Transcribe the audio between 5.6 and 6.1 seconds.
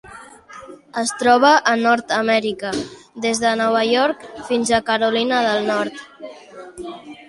Nord.